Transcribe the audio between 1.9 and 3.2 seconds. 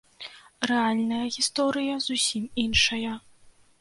зусім іншая.